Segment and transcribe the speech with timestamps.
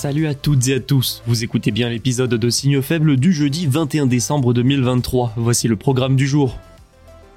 [0.00, 3.66] Salut à toutes et à tous, vous écoutez bien l'épisode de Signaux faibles du jeudi
[3.66, 5.32] 21 décembre 2023.
[5.36, 6.56] Voici le programme du jour.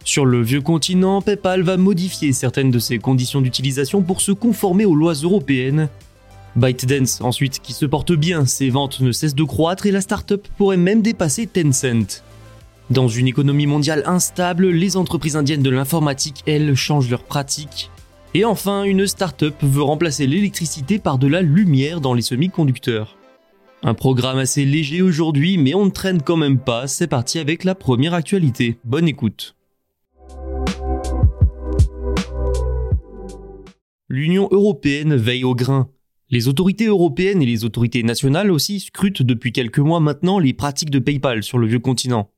[0.04, 4.86] Sur le vieux continent, PayPal va modifier certaines de ses conditions d'utilisation pour se conformer
[4.86, 5.89] aux lois européennes.
[6.56, 10.48] ByteDance ensuite qui se porte bien, ses ventes ne cessent de croître et la startup
[10.59, 12.22] pourrait même dépasser Tencent.
[12.92, 17.89] Dans une économie mondiale instable, les entreprises indiennes de l'informatique, elles, changent leurs pratiques.
[18.34, 23.18] Et enfin, une start-up veut remplacer l'électricité par de la lumière dans les semi-conducteurs.
[23.84, 27.66] Un programme assez léger aujourd'hui, mais on ne traîne quand même pas, c'est parti avec
[27.66, 28.78] la première actualité.
[28.86, 29.58] Bonne écoute.
[34.08, 35.90] L'Union européenne veille au grain.
[36.30, 40.90] Les autorités européennes et les autorités nationales aussi scrutent depuis quelques mois maintenant les pratiques
[40.90, 42.30] de PayPal sur le vieux continent.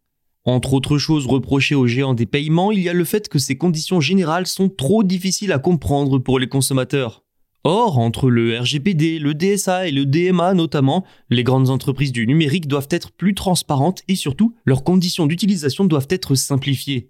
[0.46, 3.56] Entre autres choses reprochées aux géants des paiements, il y a le fait que ces
[3.56, 7.24] conditions générales sont trop difficiles à comprendre pour les consommateurs.
[7.64, 12.68] Or, entre le RGPD, le DSA et le DMA notamment, les grandes entreprises du numérique
[12.68, 17.08] doivent être plus transparentes et surtout, leurs conditions d'utilisation doivent être simplifiées.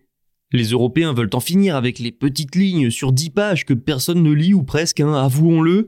[0.52, 4.32] Les Européens veulent en finir avec les petites lignes sur 10 pages que personne ne
[4.32, 5.88] lit ou presque, hein, avouons-le.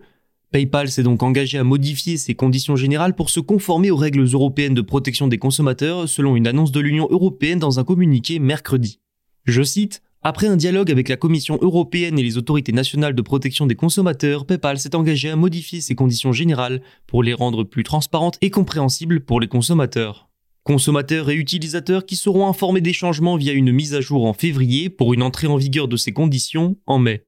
[0.56, 4.74] PayPal s'est donc engagé à modifier ses conditions générales pour se conformer aux règles européennes
[4.74, 9.02] de protection des consommateurs selon une annonce de l'Union européenne dans un communiqué mercredi.
[9.44, 13.66] Je cite après un dialogue avec la Commission européenne et les autorités nationales de protection
[13.66, 18.38] des consommateurs, PayPal s'est engagé à modifier ses conditions générales pour les rendre plus transparentes
[18.40, 20.30] et compréhensibles pour les consommateurs.
[20.64, 24.90] Consommateurs et utilisateurs qui seront informés des changements via une mise à jour en février
[24.90, 27.26] pour une entrée en vigueur de ces conditions en mai.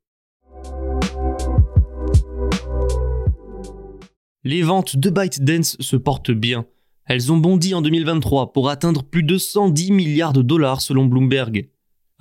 [4.50, 6.66] Les ventes de ByteDance se portent bien.
[7.06, 11.68] Elles ont bondi en 2023 pour atteindre plus de 110 milliards de dollars selon Bloomberg.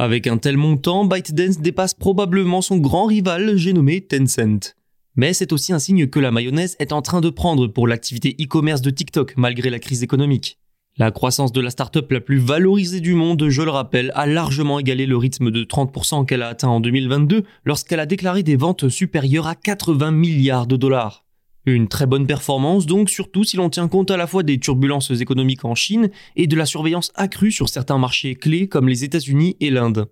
[0.00, 4.74] Avec un tel montant, ByteDance dépasse probablement son grand rival, j'ai nommé Tencent.
[5.14, 8.34] Mais c'est aussi un signe que la mayonnaise est en train de prendre pour l'activité
[8.40, 10.58] e-commerce de TikTok malgré la crise économique.
[10.96, 14.80] La croissance de la startup la plus valorisée du monde, je le rappelle, a largement
[14.80, 18.88] égalé le rythme de 30% qu'elle a atteint en 2022 lorsqu'elle a déclaré des ventes
[18.88, 21.25] supérieures à 80 milliards de dollars.
[21.68, 25.10] Une très bonne performance donc, surtout si l'on tient compte à la fois des turbulences
[25.10, 29.56] économiques en Chine et de la surveillance accrue sur certains marchés clés comme les États-Unis
[29.58, 30.08] et l'Inde.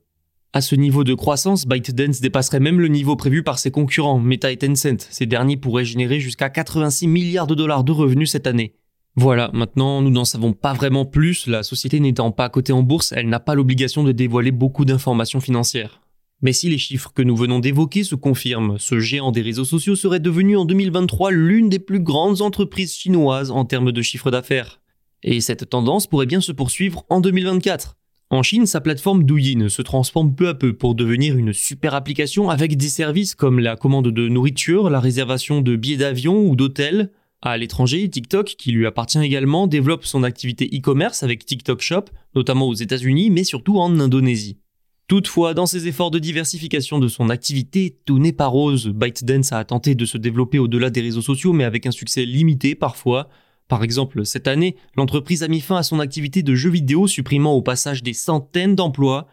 [0.53, 4.50] À ce niveau de croissance, ByteDance dépasserait même le niveau prévu par ses concurrents, Meta
[4.50, 5.06] et Tencent.
[5.10, 8.75] Ces derniers pourraient générer jusqu'à 86 milliards de dollars de revenus cette année.
[9.16, 13.12] Voilà, maintenant nous n'en savons pas vraiment plus, la société n'étant pas cotée en bourse,
[13.12, 16.00] elle n'a pas l'obligation de dévoiler beaucoup d'informations financières.
[16.42, 19.96] Mais si les chiffres que nous venons d'évoquer se confirment, ce géant des réseaux sociaux
[19.96, 24.80] serait devenu en 2023 l'une des plus grandes entreprises chinoises en termes de chiffre d'affaires.
[25.22, 27.96] Et cette tendance pourrait bien se poursuivre en 2024.
[28.30, 32.50] En Chine, sa plateforme Douyin se transforme peu à peu pour devenir une super application
[32.50, 37.10] avec des services comme la commande de nourriture, la réservation de billets d'avion ou d'hôtels.
[37.42, 42.66] À l'étranger, TikTok, qui lui appartient également, développe son activité e-commerce avec TikTok Shop, notamment
[42.66, 44.56] aux États-Unis, mais surtout en Indonésie.
[45.06, 48.88] Toutefois, dans ses efforts de diversification de son activité, tout n'est pas rose.
[48.88, 52.74] ByteDance a tenté de se développer au-delà des réseaux sociaux, mais avec un succès limité
[52.74, 53.28] parfois.
[53.68, 57.52] Par exemple, cette année, l'entreprise a mis fin à son activité de jeux vidéo, supprimant
[57.52, 59.26] au passage des centaines d'emplois.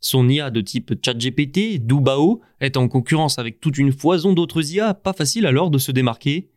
[0.00, 4.94] Son IA de type ChatGPT, Dubao, est en concurrence avec toute une foison d'autres IA,
[4.94, 6.48] pas facile alors de se démarquer.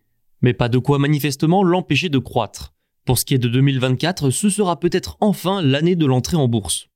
[0.41, 2.73] Mais pas de quoi manifestement l'empêcher de croître.
[3.05, 6.90] Pour ce qui est de 2024, ce sera peut-être enfin l'année de l'entrée en bourse.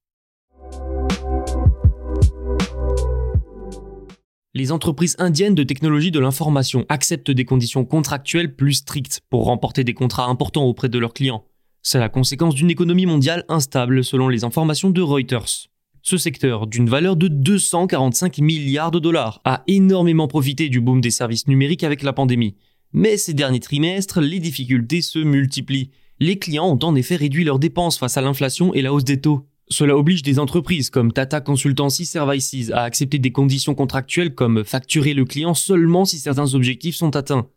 [4.56, 9.84] Les entreprises indiennes de technologie de l'information acceptent des conditions contractuelles plus strictes pour remporter
[9.84, 11.44] des contrats importants auprès de leurs clients.
[11.84, 15.68] C'est la conséquence d'une économie mondiale instable selon les informations de Reuters.
[16.02, 21.12] Ce secteur, d'une valeur de 245 milliards de dollars, a énormément profité du boom des
[21.12, 22.56] services numériques avec la pandémie.
[22.94, 25.92] Mais ces derniers trimestres, les difficultés se multiplient.
[26.22, 29.19] Les clients ont en effet réduit leurs dépenses face à l'inflation et la hausse des
[29.19, 29.48] taux.
[29.68, 35.16] Cela oblige des entreprises comme Tata Consultancy Services à accepter des conditions contractuelles comme facturer
[35.16, 37.48] le client seulement si certains objectifs sont atteints.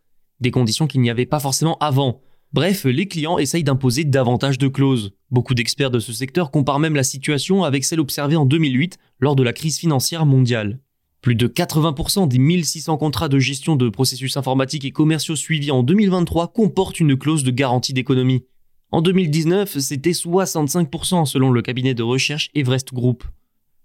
[0.40, 2.22] Des conditions qu'il n'y avait pas forcément avant.
[2.54, 5.12] Bref, les clients essayent d'imposer davantage de clauses.
[5.30, 9.36] Beaucoup d'experts de ce secteur comparent même la situation avec celle observée en 2008 lors
[9.36, 10.80] de la crise financière mondiale.
[11.20, 15.82] Plus de 80% des 1600 contrats de gestion de processus informatiques et commerciaux suivis en
[15.82, 18.44] 2023 comportent une clause de garantie d'économie.
[18.90, 23.22] En 2019, c'était 65% selon le cabinet de recherche Everest Group.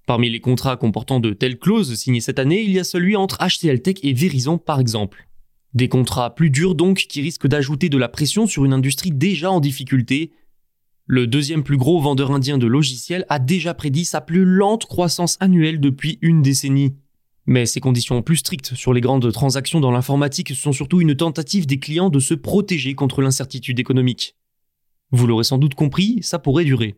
[0.07, 3.37] Parmi les contrats comportant de telles clauses signés cette année, il y a celui entre
[3.45, 5.27] HCL Tech et Verizon par exemple.
[5.73, 9.51] Des contrats plus durs donc qui risquent d'ajouter de la pression sur une industrie déjà
[9.51, 10.31] en difficulté.
[11.05, 15.35] Le deuxième plus gros vendeur indien de logiciels a déjà prédit sa plus lente croissance
[15.41, 16.95] annuelle depuis une décennie.
[17.45, 21.65] Mais ces conditions plus strictes sur les grandes transactions dans l'informatique sont surtout une tentative
[21.65, 24.37] des clients de se protéger contre l'incertitude économique.
[25.13, 26.95] Vous l'aurez sans doute compris, ça pourrait durer.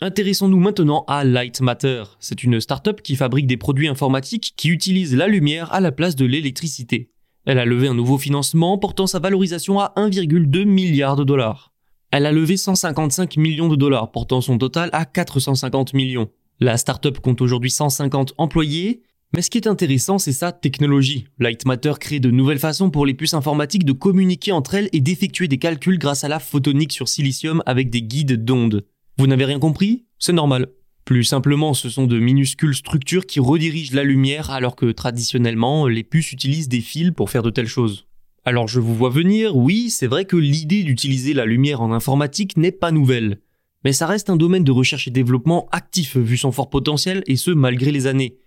[0.00, 2.04] Intéressons-nous maintenant à Light Matter.
[2.20, 6.16] C'est une start-up qui fabrique des produits informatiques qui utilisent la lumière à la place
[6.16, 7.10] de l'électricité.
[7.44, 11.74] Elle a levé un nouveau financement portant sa valorisation à 1,2 milliard de dollars.
[12.12, 16.30] Elle a levé 155 millions de dollars portant son total à 450 millions.
[16.60, 21.26] La start-up compte aujourd'hui 150 employés, mais ce qui est intéressant, c'est sa technologie.
[21.38, 25.00] Light Matter crée de nouvelles façons pour les puces informatiques de communiquer entre elles et
[25.00, 28.84] d'effectuer des calculs grâce à la photonique sur silicium avec des guides d'ondes.
[29.18, 30.04] Vous n'avez rien compris?
[30.18, 30.68] C'est normal.
[31.04, 36.04] Plus simplement, ce sont de minuscules structures qui redirigent la lumière alors que traditionnellement, les
[36.04, 38.06] puces utilisent des fils pour faire de telles choses.
[38.44, 42.56] Alors je vous vois venir, oui, c'est vrai que l'idée d'utiliser la lumière en informatique
[42.56, 43.40] n'est pas nouvelle.
[43.84, 47.36] Mais ça reste un domaine de recherche et développement actif vu son fort potentiel et
[47.36, 48.38] ce malgré les années.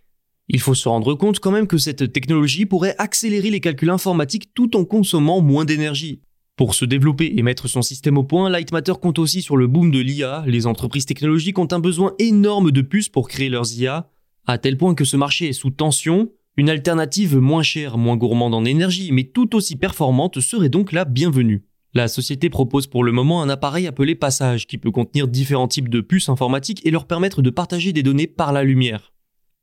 [0.50, 4.54] Il faut se rendre compte quand même que cette technologie pourrait accélérer les calculs informatiques
[4.54, 6.22] tout en consommant moins d'énergie.
[6.56, 9.90] Pour se développer et mettre son système au point, Lightmatter compte aussi sur le boom
[9.90, 10.44] de l'IA.
[10.46, 14.12] Les entreprises technologiques ont un besoin énorme de puces pour créer leurs IA,
[14.46, 16.30] à tel point que ce marché est sous tension.
[16.56, 21.06] Une alternative moins chère, moins gourmande en énergie, mais tout aussi performante serait donc la
[21.06, 21.64] bienvenue.
[21.96, 25.90] La société propose pour le moment un appareil appelé Passage qui peut contenir différents types
[25.90, 29.13] de puces informatiques et leur permettre de partager des données par la lumière.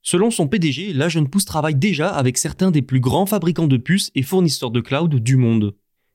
[0.02, 3.76] Selon son PDG, la jeune pousse travaille déjà avec certains des plus grands fabricants de
[3.76, 5.74] puces et fournisseurs de cloud du monde.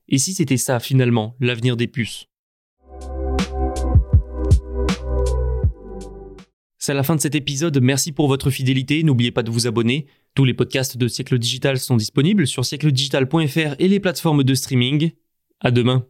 [0.09, 2.25] Et si c'était ça finalement, l'avenir des puces?
[6.79, 10.07] C'est la fin de cet épisode, merci pour votre fidélité, n'oubliez pas de vous abonner.
[10.35, 15.11] Tous les podcasts de Siècle Digital sont disponibles sur siècledigital.fr et les plateformes de streaming.
[15.61, 16.05] À demain.